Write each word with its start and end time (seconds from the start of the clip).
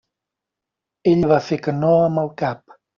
Ell 1.13 1.29
va 1.35 1.39
fer 1.51 1.61
que 1.69 1.77
no 1.85 1.95
amb 2.09 2.27
el 2.27 2.37
cap. 2.45 2.79